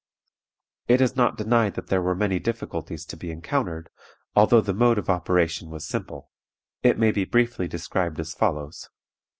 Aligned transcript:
It 0.87 0.99
is 0.99 1.15
not 1.15 1.37
denied 1.37 1.75
that 1.75 1.85
there 1.89 2.01
were 2.01 2.15
many 2.15 2.39
difficulties 2.39 3.05
to 3.05 3.15
be 3.15 3.29
encountered, 3.29 3.91
although 4.35 4.59
the 4.59 4.73
mode 4.73 4.97
of 4.97 5.11
operation 5.11 5.69
was 5.69 5.85
simple. 5.85 6.31
It 6.81 6.97
may 6.97 7.11
be 7.11 7.23
briefly 7.23 7.67
described 7.67 8.19
as 8.19 8.33
follows. 8.33 8.89